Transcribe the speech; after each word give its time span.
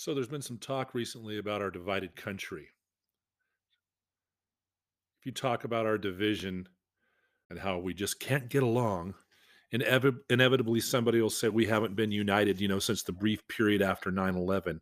So 0.00 0.14
there's 0.14 0.28
been 0.28 0.40
some 0.40 0.56
talk 0.56 0.94
recently 0.94 1.36
about 1.36 1.60
our 1.60 1.70
divided 1.70 2.16
country. 2.16 2.68
If 5.20 5.26
you 5.26 5.32
talk 5.32 5.64
about 5.64 5.84
our 5.84 5.98
division 5.98 6.70
and 7.50 7.58
how 7.58 7.76
we 7.76 7.92
just 7.92 8.18
can't 8.18 8.48
get 8.48 8.62
along, 8.62 9.12
inevi- 9.74 10.20
inevitably 10.30 10.80
somebody 10.80 11.20
will 11.20 11.28
say 11.28 11.50
we 11.50 11.66
haven't 11.66 11.96
been 11.96 12.12
united, 12.12 12.62
you 12.62 12.66
know, 12.66 12.78
since 12.78 13.02
the 13.02 13.12
brief 13.12 13.46
period 13.46 13.82
after 13.82 14.10
9/11 14.10 14.80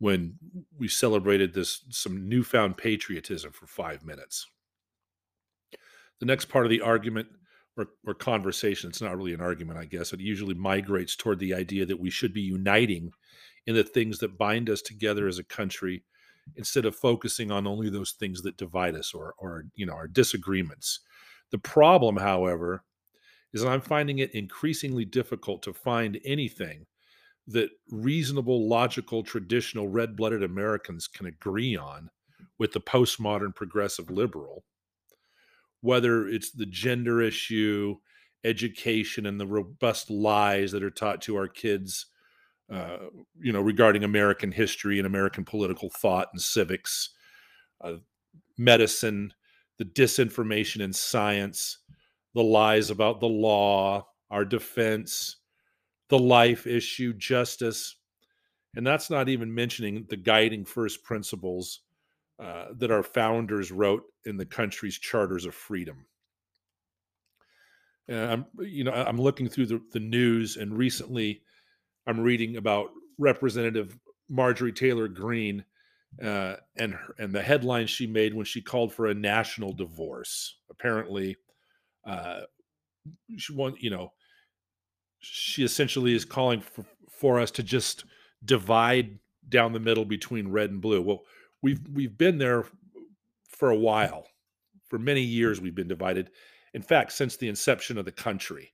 when 0.00 0.40
we 0.76 0.88
celebrated 0.88 1.54
this 1.54 1.84
some 1.90 2.28
newfound 2.28 2.76
patriotism 2.76 3.52
for 3.52 3.68
5 3.68 4.04
minutes. 4.04 4.44
The 6.18 6.26
next 6.26 6.46
part 6.46 6.66
of 6.66 6.70
the 6.70 6.80
argument 6.80 7.28
or, 7.76 7.90
or 8.04 8.14
conversation, 8.14 8.90
it's 8.90 9.00
not 9.00 9.16
really 9.16 9.34
an 9.34 9.40
argument, 9.40 9.78
I 9.78 9.84
guess, 9.84 10.12
it 10.12 10.18
usually 10.18 10.54
migrates 10.54 11.14
toward 11.14 11.38
the 11.38 11.54
idea 11.54 11.86
that 11.86 12.00
we 12.00 12.10
should 12.10 12.34
be 12.34 12.40
uniting 12.40 13.12
in 13.66 13.74
the 13.74 13.84
things 13.84 14.18
that 14.18 14.38
bind 14.38 14.70
us 14.70 14.82
together 14.82 15.26
as 15.26 15.38
a 15.38 15.44
country 15.44 16.04
instead 16.56 16.84
of 16.84 16.94
focusing 16.94 17.50
on 17.50 17.66
only 17.66 17.90
those 17.90 18.12
things 18.12 18.42
that 18.42 18.56
divide 18.56 18.94
us 18.94 19.12
or 19.14 19.34
or 19.38 19.64
you 19.74 19.86
know 19.86 19.94
our 19.94 20.08
disagreements. 20.08 21.00
The 21.50 21.58
problem 21.58 22.16
however 22.16 22.84
is 23.52 23.64
i'm 23.64 23.80
finding 23.80 24.18
it 24.18 24.34
increasingly 24.34 25.04
difficult 25.04 25.62
to 25.62 25.72
find 25.72 26.20
anything 26.24 26.86
that 27.46 27.70
reasonable 27.90 28.68
logical 28.68 29.22
traditional 29.22 29.88
red-blooded 29.88 30.42
americans 30.42 31.08
can 31.08 31.26
agree 31.26 31.76
on 31.76 32.10
with 32.58 32.72
the 32.72 32.80
postmodern 32.80 33.54
progressive 33.54 34.10
liberal 34.10 34.64
whether 35.80 36.28
it's 36.28 36.50
the 36.50 36.66
gender 36.66 37.22
issue 37.22 37.96
education 38.44 39.26
and 39.26 39.40
the 39.40 39.46
robust 39.46 40.10
lies 40.10 40.72
that 40.72 40.82
are 40.82 40.90
taught 40.90 41.22
to 41.22 41.36
our 41.36 41.48
kids 41.48 42.06
uh, 42.72 42.96
you 43.40 43.52
know, 43.52 43.60
regarding 43.60 44.04
American 44.04 44.50
history 44.50 44.98
and 44.98 45.06
American 45.06 45.44
political 45.44 45.88
thought 45.90 46.28
and 46.32 46.40
civics, 46.40 47.10
uh, 47.80 47.94
medicine, 48.58 49.32
the 49.78 49.84
disinformation 49.84 50.80
in 50.80 50.92
science, 50.92 51.78
the 52.34 52.42
lies 52.42 52.90
about 52.90 53.20
the 53.20 53.28
law, 53.28 54.06
our 54.30 54.44
defense, 54.44 55.36
the 56.08 56.18
life 56.18 56.66
issue, 56.66 57.12
justice. 57.12 57.96
And 58.74 58.86
that's 58.86 59.10
not 59.10 59.28
even 59.28 59.54
mentioning 59.54 60.06
the 60.08 60.16
guiding 60.16 60.64
first 60.64 61.04
principles 61.04 61.80
uh, 62.38 62.66
that 62.76 62.90
our 62.90 63.02
founders 63.02 63.72
wrote 63.72 64.02
in 64.24 64.36
the 64.36 64.44
country's 64.44 64.98
charters 64.98 65.46
of 65.46 65.54
freedom. 65.54 66.06
And 68.08 68.30
I'm, 68.30 68.46
you 68.60 68.84
know, 68.84 68.92
I'm 68.92 69.20
looking 69.20 69.48
through 69.48 69.66
the, 69.66 69.80
the 69.92 70.00
news, 70.00 70.56
and 70.56 70.76
recently 70.76 71.42
I'm 72.06 72.20
reading 72.20 72.56
about 72.56 72.90
Representative 73.18 73.98
Marjorie 74.28 74.72
Taylor 74.72 75.08
Greene 75.08 75.64
uh, 76.22 76.56
and 76.76 76.94
her, 76.94 77.14
and 77.18 77.32
the 77.32 77.42
headline 77.42 77.86
she 77.86 78.06
made 78.06 78.34
when 78.34 78.44
she 78.44 78.62
called 78.62 78.92
for 78.92 79.06
a 79.06 79.14
national 79.14 79.72
divorce. 79.72 80.56
Apparently, 80.70 81.36
uh, 82.06 82.42
she 83.36 83.52
want 83.52 83.82
you 83.82 83.90
know 83.90 84.12
she 85.18 85.64
essentially 85.64 86.14
is 86.14 86.24
calling 86.24 86.60
for, 86.60 86.84
for 87.10 87.40
us 87.40 87.50
to 87.52 87.62
just 87.62 88.04
divide 88.44 89.18
down 89.48 89.72
the 89.72 89.80
middle 89.80 90.04
between 90.04 90.48
red 90.48 90.70
and 90.70 90.80
blue. 90.80 91.02
Well, 91.02 91.22
we've 91.62 91.80
we've 91.92 92.16
been 92.16 92.38
there 92.38 92.64
for 93.48 93.70
a 93.70 93.76
while. 93.76 94.26
For 94.88 94.98
many 94.98 95.22
years, 95.22 95.60
we've 95.60 95.74
been 95.74 95.88
divided. 95.88 96.30
In 96.72 96.82
fact, 96.82 97.12
since 97.12 97.36
the 97.36 97.48
inception 97.48 97.98
of 97.98 98.04
the 98.04 98.12
country. 98.12 98.72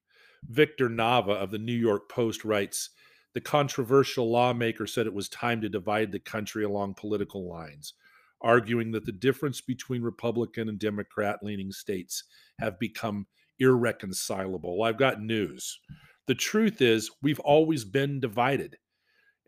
Victor 0.48 0.88
Nava 0.88 1.36
of 1.36 1.52
the 1.52 1.58
New 1.58 1.72
York 1.72 2.08
Post 2.08 2.44
writes 2.44 2.90
the 3.34 3.40
controversial 3.40 4.30
lawmaker 4.30 4.86
said 4.86 5.06
it 5.06 5.14
was 5.14 5.28
time 5.28 5.60
to 5.62 5.68
divide 5.68 6.12
the 6.12 6.18
country 6.18 6.64
along 6.64 6.94
political 6.94 7.48
lines, 7.48 7.94
arguing 8.40 8.90
that 8.92 9.06
the 9.06 9.12
difference 9.12 9.60
between 9.60 10.02
Republican 10.02 10.68
and 10.68 10.78
Democrat 10.78 11.38
leaning 11.42 11.72
states 11.72 12.24
have 12.60 12.78
become 12.78 13.26
irreconcilable. 13.58 14.82
I've 14.82 14.98
got 14.98 15.22
news. 15.22 15.78
The 16.26 16.34
truth 16.34 16.80
is, 16.82 17.10
we've 17.22 17.40
always 17.40 17.84
been 17.84 18.20
divided. 18.20 18.76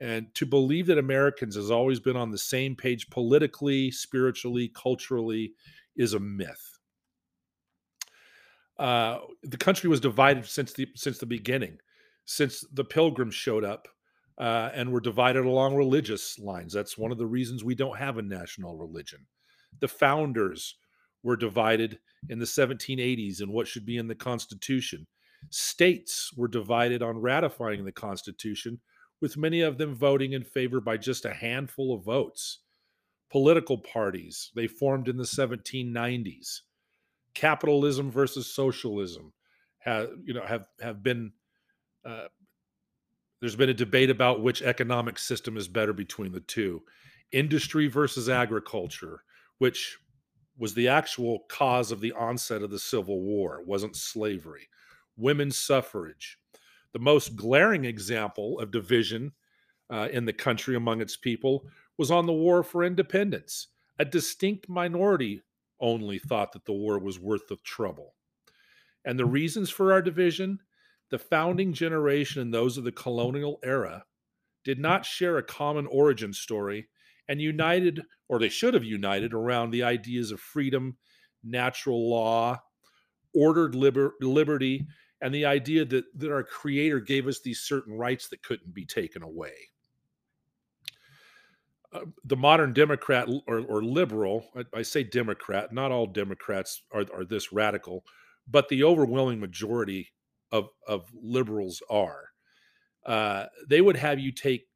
And 0.01 0.35
to 0.35 0.47
believe 0.47 0.87
that 0.87 0.99
Americans 0.99 1.55
has 1.55 1.71
always 1.71 2.01
been 2.01 2.17
on 2.17 2.31
the 2.31 2.39
same 2.39 2.75
page 2.75 3.09
politically, 3.11 3.91
spiritually, 3.91 4.73
culturally 4.75 5.53
is 5.97 6.15
a 6.15 6.21
myth. 6.21 6.79
Uh, 8.77 9.19
the 9.45 9.57
country 9.57 9.89
was 9.89 10.01
divided 10.01 10.45
since 10.47 10.73
the 10.73 10.89
since 10.97 11.19
the 11.19 11.27
beginning 11.27 11.79
since 12.25 12.65
the 12.73 12.85
pilgrims 12.85 13.35
showed 13.35 13.65
up 13.65 13.89
uh, 14.39 14.71
and 14.75 14.91
were 14.91 15.01
divided 15.01 15.45
along 15.45 15.77
religious 15.77 16.39
lines. 16.39 16.73
That's 16.73 16.99
one 16.99 17.13
of 17.13 17.19
the 17.19 17.27
reasons 17.27 17.63
we 17.63 17.75
don't 17.75 17.99
have 17.99 18.19
a 18.19 18.23
national 18.23 18.77
religion. 18.77 19.27
The 19.81 19.89
founders 19.89 20.77
were 21.23 21.37
divided 21.37 21.99
in 22.29 22.39
the 22.39 22.45
1780s 22.45 23.43
in 23.43 23.53
what 23.53 23.69
should 23.69 23.87
be 23.87 23.97
in 23.97 24.09
the 24.09 24.15
Constitution. 24.15 25.07
States 25.51 26.33
were 26.37 26.49
divided 26.49 27.03
on 27.03 27.19
ratifying 27.19 27.85
the 27.85 27.93
Constitution, 27.93 28.81
with 29.21 29.37
many 29.37 29.61
of 29.61 29.79
them 29.79 29.95
voting 29.95 30.33
in 30.33 30.43
favor 30.43 30.81
by 30.81 30.97
just 30.97 31.25
a 31.25 31.33
handful 31.33 31.95
of 31.95 32.05
votes. 32.05 32.61
Political 33.31 33.79
parties, 33.79 34.51
they 34.55 34.67
formed 34.67 35.09
in 35.09 35.17
the 35.17 35.25
1790s. 35.25 36.61
Capitalism 37.35 38.11
versus 38.11 38.47
socialism 38.47 39.33
have, 39.79 40.11
you 40.25 40.35
know, 40.35 40.45
have, 40.45 40.67
have 40.81 41.03
been 41.03 41.33
uh, 42.05 42.27
there's 43.41 43.57
been 43.57 43.69
a 43.69 43.75
debate 43.75 44.11
about 44.11 44.43
which 44.43 44.63
economic 44.63 45.19
system 45.19 45.57
is 45.57 45.69
better 45.69 45.93
between 45.93 46.33
the 46.33 46.41
two 46.41 46.83
industry 47.33 47.89
versus 47.89 48.29
agriculture, 48.29 49.23
which 49.59 49.99
was 50.57 50.75
the 50.75 50.89
actual 50.89 51.41
cause 51.49 51.91
of 51.91 52.01
the 52.01 52.13
onset 52.13 52.63
of 52.63 52.71
the 52.71 52.79
Civil 52.79 53.21
War, 53.21 53.61
it 53.61 53.67
wasn't 53.67 53.97
slavery, 53.97 54.69
women's 55.17 55.59
suffrage. 55.59 56.39
The 56.93 57.01
most 57.01 57.35
glaring 57.35 57.85
example 57.85 58.61
of 58.61 58.71
division 58.71 59.33
uh, 59.91 60.09
in 60.13 60.25
the 60.25 60.33
country 60.33 60.77
among 60.77 61.01
its 61.01 61.17
people 61.17 61.67
was 61.99 62.11
on 62.11 62.27
the 62.27 62.33
War 62.33 62.63
for 62.63 62.85
Independence. 62.85 63.69
A 63.99 64.05
distinct 64.05 64.69
minority 64.69 65.43
only 65.81 66.19
thought 66.19 66.53
that 66.53 66.65
the 66.65 66.73
war 66.73 66.99
was 66.99 67.19
worth 67.19 67.49
the 67.49 67.57
trouble. 67.65 68.15
And 69.05 69.19
the 69.19 69.27
reasons 69.27 69.71
for 69.71 69.93
our 69.93 70.01
division 70.01 70.61
the 71.11 71.19
founding 71.19 71.73
generation 71.73 72.43
and 72.43 72.53
those 72.53 72.79
of 72.79 72.85
the 72.85 72.93
colonial 72.93 73.59
era 73.63 74.05
did 74.65 74.79
not 74.79 75.05
share 75.05 75.39
a 75.39 75.43
common 75.43 75.87
origin 75.87 76.33
story 76.33 76.89
and 77.29 77.41
united, 77.41 78.03
or 78.29 78.39
they 78.39 78.49
should 78.49 78.75
have 78.75 78.85
united, 78.85 79.33
around 79.33 79.71
the 79.71 79.83
ideas 79.83 80.31
of 80.31 80.41
freedom, 80.41 80.97
natural 81.43 82.11
law, 82.11 82.61
ordered 83.35 83.75
liber- 83.75 84.15
liberty, 84.21 84.87
and 85.21 85.35
the 85.35 85.47
idea 85.47 85.85
that, 85.85 86.05
that 86.19 86.33
our 86.33 86.43
Creator 86.43 87.01
gave 87.01 87.27
us 87.27 87.41
these 87.41 87.61
certain 87.61 87.95
rights 87.95 88.29
that 88.29 88.43
couldn't 88.43 88.75
be 88.75 88.85
taken 88.85 89.23
away. 89.23 89.55
Uh, 91.93 92.01
the 92.25 92.37
modern 92.37 92.73
Democrat 92.73 93.29
or, 93.47 93.61
or 93.61 93.83
liberal, 93.83 94.47
I, 94.57 94.79
I, 94.79 94.83
say 94.83 95.05
Democrat, 95.05 95.73
not 95.73 95.93
all 95.93 96.07
Democrats 96.07 96.83
are, 96.93 97.07
are 97.15 97.25
this 97.25 97.53
radical, 97.53 98.05
but 98.49 98.69
the 98.69 98.83
overwhelming 98.83 99.39
majority 99.39 100.11
of 100.55 100.69
of 100.87 101.11
liberals 101.21 101.83
are, 101.91 102.29
uh, 103.05 103.47
they 103.69 103.81
would 103.81 103.97
have 103.97 104.21
you 104.21 104.31
take 104.31 104.67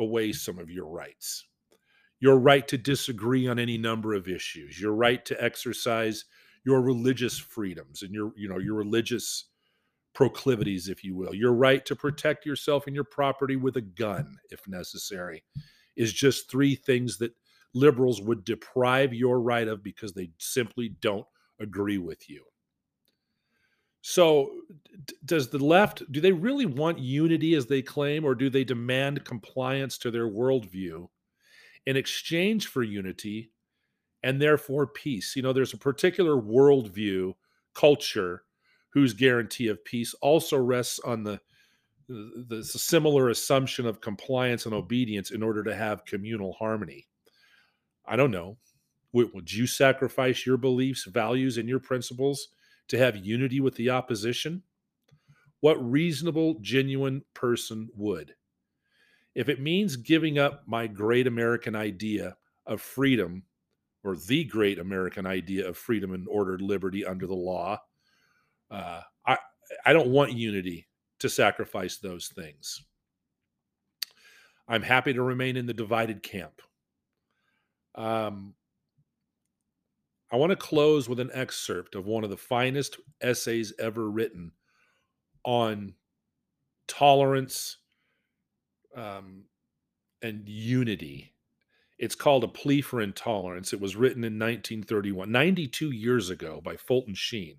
away 0.00 0.32
some 0.32 0.58
of 0.58 0.68
your 0.68 0.86
rights. 0.86 1.44
Your 2.20 2.36
right 2.38 2.66
to 2.66 2.76
disagree 2.76 3.46
on 3.46 3.60
any 3.60 3.78
number 3.78 4.12
of 4.14 4.26
issues, 4.26 4.80
your 4.80 4.92
right 4.92 5.24
to 5.24 5.42
exercise 5.42 6.24
your 6.64 6.82
religious 6.82 7.38
freedoms 7.38 8.02
and 8.02 8.12
your 8.12 8.32
you 8.36 8.48
know 8.48 8.58
your 8.58 8.74
religious 8.74 9.44
proclivities, 10.14 10.88
if 10.88 11.04
you 11.04 11.14
will, 11.14 11.32
your 11.32 11.52
right 11.52 11.86
to 11.86 11.94
protect 11.94 12.44
yourself 12.44 12.88
and 12.88 12.94
your 12.96 13.04
property 13.04 13.54
with 13.54 13.76
a 13.76 13.80
gun, 13.80 14.36
if 14.50 14.66
necessary, 14.66 15.44
is 15.96 16.12
just 16.12 16.50
three 16.50 16.74
things 16.74 17.18
that 17.18 17.32
liberals 17.72 18.20
would 18.20 18.44
deprive 18.44 19.14
your 19.14 19.40
right 19.40 19.68
of 19.68 19.84
because 19.84 20.14
they 20.14 20.30
simply 20.38 20.88
don't 21.00 21.26
agree 21.60 21.98
with 21.98 22.28
you. 22.28 22.42
So, 24.18 24.50
d- 25.04 25.14
does 25.24 25.48
the 25.48 25.64
left 25.64 26.10
do 26.10 26.20
they 26.20 26.32
really 26.32 26.66
want 26.66 26.98
unity 26.98 27.54
as 27.54 27.66
they 27.66 27.82
claim, 27.82 28.24
or 28.24 28.34
do 28.34 28.50
they 28.50 28.64
demand 28.64 29.24
compliance 29.24 29.96
to 29.98 30.10
their 30.10 30.26
worldview 30.26 31.08
in 31.86 31.96
exchange 31.96 32.66
for 32.66 32.82
unity 32.82 33.52
and 34.24 34.42
therefore 34.42 34.88
peace? 34.88 35.36
You 35.36 35.42
know, 35.42 35.52
there's 35.52 35.72
a 35.72 35.78
particular 35.78 36.34
worldview 36.34 37.34
culture 37.74 38.42
whose 38.88 39.14
guarantee 39.14 39.68
of 39.68 39.84
peace 39.84 40.14
also 40.14 40.56
rests 40.56 40.98
on 40.98 41.22
the 41.22 41.40
the, 42.08 42.64
similar 42.64 43.28
assumption 43.28 43.86
of 43.86 44.00
compliance 44.00 44.66
and 44.66 44.74
obedience 44.74 45.30
in 45.30 45.44
order 45.44 45.62
to 45.62 45.76
have 45.76 46.04
communal 46.06 46.54
harmony. 46.54 47.06
I 48.04 48.16
don't 48.16 48.32
know. 48.32 48.56
Would 49.12 49.52
you 49.52 49.68
sacrifice 49.68 50.44
your 50.44 50.56
beliefs, 50.56 51.04
values, 51.04 51.56
and 51.56 51.68
your 51.68 51.78
principles 51.78 52.48
to 52.88 52.98
have 52.98 53.16
unity 53.16 53.60
with 53.60 53.74
the 53.76 53.90
opposition? 53.90 54.62
What 55.60 55.76
reasonable, 55.90 56.58
genuine 56.60 57.22
person 57.34 57.88
would? 57.94 58.34
If 59.34 59.48
it 59.48 59.60
means 59.60 59.96
giving 59.96 60.38
up 60.38 60.62
my 60.66 60.86
great 60.86 61.26
American 61.26 61.74
idea 61.74 62.36
of 62.66 62.80
freedom, 62.80 63.44
or 64.04 64.16
the 64.16 64.44
great 64.44 64.78
American 64.78 65.26
idea 65.26 65.68
of 65.68 65.76
freedom 65.76 66.12
and 66.12 66.26
ordered 66.28 66.62
liberty 66.62 67.04
under 67.04 67.26
the 67.26 67.34
law, 67.34 67.80
uh, 68.70 69.00
I 69.26 69.38
I 69.84 69.92
don't 69.92 70.10
want 70.10 70.32
unity 70.32 70.88
to 71.18 71.28
sacrifice 71.28 71.98
those 71.98 72.28
things. 72.28 72.82
I'm 74.68 74.82
happy 74.82 75.12
to 75.14 75.22
remain 75.22 75.56
in 75.56 75.66
the 75.66 75.74
divided 75.74 76.22
camp. 76.22 76.60
Um, 77.94 78.54
I 80.30 80.36
want 80.36 80.50
to 80.50 80.56
close 80.56 81.08
with 81.08 81.20
an 81.20 81.30
excerpt 81.32 81.94
of 81.94 82.06
one 82.06 82.24
of 82.24 82.30
the 82.30 82.36
finest 82.36 82.98
essays 83.20 83.72
ever 83.78 84.10
written 84.10 84.52
on 85.44 85.94
tolerance 86.86 87.78
um, 88.94 89.44
and 90.20 90.46
unity. 90.46 91.32
It's 91.98 92.14
called 92.14 92.44
A 92.44 92.48
Plea 92.48 92.82
for 92.82 93.00
Intolerance. 93.00 93.72
It 93.72 93.80
was 93.80 93.96
written 93.96 94.22
in 94.22 94.34
1931, 94.34 95.32
92 95.32 95.90
years 95.90 96.30
ago, 96.30 96.60
by 96.62 96.76
Fulton 96.76 97.14
Sheen. 97.14 97.56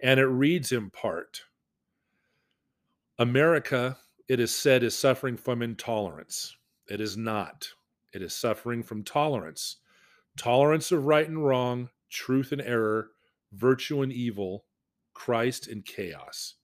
And 0.00 0.20
it 0.20 0.26
reads 0.26 0.72
in 0.72 0.90
part 0.90 1.42
America, 3.18 3.96
it 4.28 4.40
is 4.40 4.54
said, 4.54 4.82
is 4.82 4.96
suffering 4.96 5.36
from 5.36 5.62
intolerance. 5.62 6.56
It 6.88 7.00
is 7.00 7.16
not. 7.16 7.68
It 8.12 8.20
is 8.20 8.34
suffering 8.34 8.82
from 8.82 9.04
tolerance 9.04 9.76
tolerance 10.36 10.92
of 10.92 11.04
right 11.04 11.28
and 11.28 11.44
wrong, 11.44 11.90
truth 12.10 12.52
and 12.52 12.60
error, 12.60 13.10
virtue 13.52 14.02
and 14.02 14.12
evil, 14.12 14.64
Christ 15.14 15.68
and 15.68 15.84
chaos. 15.84 16.54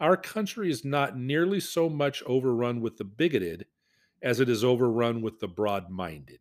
Our 0.00 0.16
country 0.16 0.70
is 0.70 0.84
not 0.84 1.16
nearly 1.16 1.60
so 1.60 1.88
much 1.88 2.22
overrun 2.24 2.80
with 2.80 2.96
the 2.96 3.04
bigoted 3.04 3.66
as 4.22 4.40
it 4.40 4.48
is 4.48 4.64
overrun 4.64 5.22
with 5.22 5.40
the 5.40 5.48
broad 5.48 5.90
minded. 5.90 6.40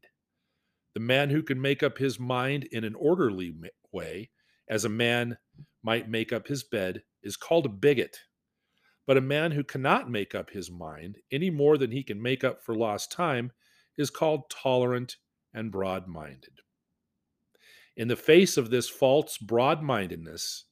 The 0.94 1.00
man 1.00 1.30
who 1.30 1.42
can 1.42 1.62
make 1.62 1.84
up 1.84 1.98
his 1.98 2.20
mind 2.20 2.66
in 2.72 2.84
an 2.84 2.96
orderly 2.96 3.54
way, 3.92 4.30
as 4.68 4.84
a 4.84 4.90
man 4.90 5.38
might 5.84 6.10
make 6.10 6.34
up 6.34 6.48
his 6.48 6.64
bed, 6.64 7.04
is 7.24 7.38
called 7.38 7.66
a 7.66 7.70
bigot. 7.70 8.18
But 9.08 9.18
a 9.18 9.22
man 9.22 9.52
who 9.52 9.64
cannot 9.64 10.10
make 10.10 10.36
up 10.36 10.52
his 10.52 10.70
mind 10.70 11.18
any 11.32 11.50
more 11.50 11.78
than 11.78 11.92
he 11.92 12.04
can 12.04 12.22
make 12.22 12.44
up 12.44 12.64
for 12.64 12.76
lost 12.76 13.12
time 13.12 13.52
is 13.98 14.10
called 14.10 14.50
tolerant 14.50 15.18
and 15.54 15.72
broad 15.72 16.08
minded. 16.08 16.62
In 17.96 18.08
the 18.08 18.16
face 18.16 18.58
of 18.58 18.70
this 18.70 18.90
false 18.90 19.38
broad 19.38 19.82
mindedness, 19.84 20.66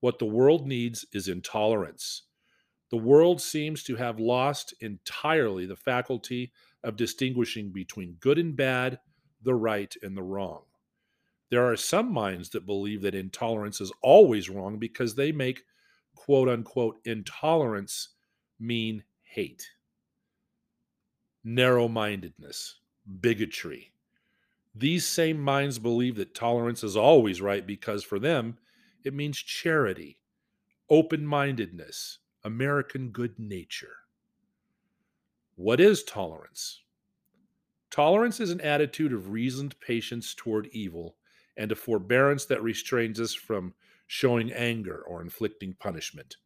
what 0.00 0.18
the 0.18 0.26
world 0.26 0.66
needs 0.66 1.06
is 1.12 1.28
intolerance. 1.28 2.24
The 2.90 2.98
world 2.98 3.40
seems 3.40 3.82
to 3.84 3.96
have 3.96 4.20
lost 4.20 4.74
entirely 4.80 5.64
the 5.64 5.76
faculty 5.76 6.52
of 6.82 6.96
distinguishing 6.96 7.70
between 7.72 8.18
good 8.20 8.38
and 8.38 8.54
bad, 8.54 8.98
the 9.42 9.54
right 9.54 9.94
and 10.02 10.16
the 10.16 10.22
wrong. 10.22 10.64
There 11.50 11.64
are 11.64 11.76
some 11.76 12.12
minds 12.12 12.50
that 12.50 12.66
believe 12.66 13.00
that 13.02 13.14
intolerance 13.14 13.80
is 13.80 13.92
always 14.02 14.50
wrong 14.50 14.78
because 14.78 15.14
they 15.14 15.32
make 15.32 15.62
quote 16.14 16.48
unquote 16.48 16.98
intolerance 17.04 18.10
mean 18.60 19.04
hate, 19.22 19.70
narrow 21.42 21.88
mindedness, 21.88 22.80
bigotry, 23.20 23.93
these 24.74 25.06
same 25.06 25.40
minds 25.40 25.78
believe 25.78 26.16
that 26.16 26.34
tolerance 26.34 26.82
is 26.82 26.96
always 26.96 27.40
right 27.40 27.64
because 27.66 28.02
for 28.02 28.18
them, 28.18 28.58
it 29.04 29.14
means 29.14 29.38
charity, 29.38 30.18
open 30.90 31.24
mindedness, 31.24 32.18
American 32.42 33.10
good 33.10 33.38
nature. 33.38 33.96
What 35.54 35.80
is 35.80 36.02
tolerance? 36.02 36.82
Tolerance 37.90 38.40
is 38.40 38.50
an 38.50 38.60
attitude 38.60 39.12
of 39.12 39.30
reasoned 39.30 39.78
patience 39.80 40.34
toward 40.34 40.66
evil 40.72 41.16
and 41.56 41.70
a 41.70 41.76
forbearance 41.76 42.44
that 42.46 42.62
restrains 42.62 43.20
us 43.20 43.32
from 43.32 43.74
showing 44.08 44.52
anger 44.52 45.04
or 45.06 45.22
inflicting 45.22 45.74
punishment. 45.74 46.36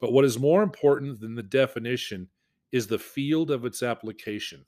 But 0.00 0.12
what 0.12 0.24
is 0.24 0.38
more 0.38 0.62
important 0.62 1.20
than 1.20 1.34
the 1.34 1.42
definition 1.42 2.28
is 2.72 2.86
the 2.86 2.98
field 2.98 3.50
of 3.50 3.66
its 3.66 3.82
application. 3.82 4.64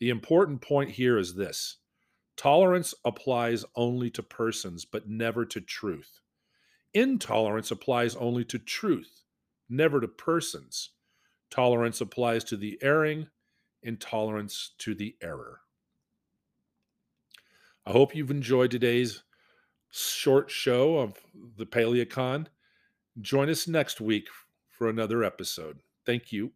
The 0.00 0.10
important 0.10 0.60
point 0.60 0.90
here 0.90 1.18
is 1.18 1.34
this 1.34 1.78
Tolerance 2.36 2.94
applies 3.04 3.64
only 3.76 4.10
to 4.10 4.22
persons, 4.22 4.84
but 4.84 5.08
never 5.08 5.44
to 5.46 5.60
truth. 5.60 6.20
Intolerance 6.92 7.70
applies 7.70 8.16
only 8.16 8.44
to 8.44 8.58
truth, 8.58 9.22
never 9.68 10.00
to 10.00 10.08
persons. 10.08 10.90
Tolerance 11.50 12.00
applies 12.00 12.44
to 12.44 12.56
the 12.56 12.78
erring, 12.82 13.28
intolerance 13.82 14.72
to 14.78 14.94
the 14.94 15.16
error. 15.22 15.60
I 17.86 17.92
hope 17.92 18.14
you've 18.14 18.30
enjoyed 18.30 18.70
today's 18.70 19.22
short 19.90 20.50
show 20.50 20.98
of 20.98 21.18
the 21.56 21.66
Paleocon. 21.66 22.46
Join 23.20 23.48
us 23.48 23.68
next 23.68 24.00
week 24.00 24.28
for 24.68 24.88
another 24.88 25.22
episode. 25.22 25.80
Thank 26.04 26.32
you. 26.32 26.52